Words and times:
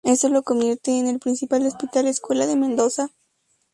Esto 0.03 0.29
lo 0.29 0.41
convierte 0.41 0.97
en 0.97 1.05
el 1.05 1.19
principal 1.19 1.63
hospital 1.67 2.07
escuela 2.07 2.47
de 2.47 2.55
Mendoza. 2.55 3.09